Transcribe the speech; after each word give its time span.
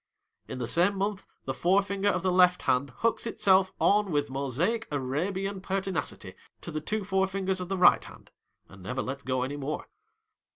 In 0.47 0.57
the 0.57 0.67
same 0.67 0.97
month, 0.97 1.27
the 1.45 1.53
forefinger 1.53 2.09
of 2.09 2.23
the 2.23 2.31
left 2.31 2.63
hand 2.63 2.89
hooks 2.89 3.27
itself 3.27 3.71
on 3.79 4.09
with 4.11 4.31
Mosaic 4.31 4.87
Arabian 4.91 5.61
pertinacity 5.61 6.33
to 6.61 6.71
the 6.71 6.81
two 6.81 7.03
forefingers 7.03 7.61
of 7.61 7.69
the 7.69 7.77
right 7.77 8.03
hand, 8.03 8.31
and 8.67 8.81
never 8.81 9.03
lets 9.03 9.21
go 9.21 9.43
any 9.43 9.57
more. 9.57 9.85